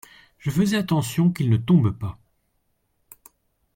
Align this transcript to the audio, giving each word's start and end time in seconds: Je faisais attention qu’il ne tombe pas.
Je 0.39 0.49
faisais 0.49 0.77
attention 0.77 1.31
qu’il 1.31 1.51
ne 1.51 1.57
tombe 1.57 1.91
pas. 1.95 2.17